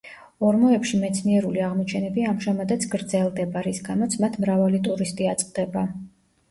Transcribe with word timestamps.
ორმოებში 0.45 1.01
მეცნიერული 1.01 1.61
აღმოჩენები 1.65 2.25
ამჟამადაც 2.31 2.89
გრძელდება, 2.97 3.67
რის 3.71 3.83
გამოც 3.91 4.19
მათ 4.27 4.43
მრავალი 4.47 4.83
ტურისტი 4.91 5.35
აწყდება. 5.37 5.89